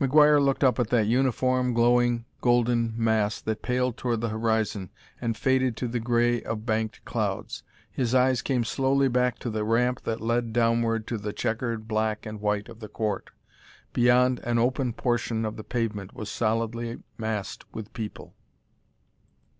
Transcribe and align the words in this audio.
McGuire 0.00 0.40
looked 0.40 0.62
up 0.62 0.78
at 0.78 0.90
that 0.90 1.08
uniform, 1.08 1.74
glowing, 1.74 2.26
golden 2.40 2.94
mass 2.96 3.40
that 3.40 3.60
paled 3.60 3.96
toward 3.96 4.20
the 4.20 4.28
horizon 4.28 4.90
and 5.20 5.36
faded 5.36 5.76
to 5.78 5.88
the 5.88 5.98
gray 5.98 6.40
of 6.44 6.64
banked 6.64 7.04
clouds. 7.04 7.64
His 7.90 8.14
eyes 8.14 8.40
came 8.40 8.62
slowly 8.62 9.08
back 9.08 9.40
to 9.40 9.50
the 9.50 9.64
ramp 9.64 10.02
that 10.02 10.20
led 10.20 10.52
downward 10.52 11.08
to 11.08 11.18
the 11.18 11.32
checkered 11.32 11.88
black 11.88 12.24
and 12.24 12.40
white 12.40 12.68
of 12.68 12.78
the 12.78 12.88
court. 12.88 13.30
Beyond 13.92 14.38
an 14.44 14.60
open 14.60 14.92
portion 14.92 15.42
the 15.42 15.64
pavement 15.64 16.14
was 16.14 16.30
solidly 16.30 17.02
massed 17.18 17.64
with 17.74 17.92
people. 17.94 18.36